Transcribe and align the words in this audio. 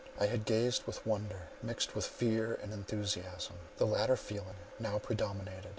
I 0.19 0.25
had 0.25 0.45
gazed 0.45 0.87
with 0.87 1.05
wonder, 1.05 1.49
mixed 1.61 1.93
with 1.93 2.07
fear 2.07 2.57
and 2.63 2.73
enthusiasm. 2.73 3.53
The 3.77 3.85
latter 3.85 4.17
feeling 4.17 4.55
now 4.79 4.97
predominated. 4.97 5.69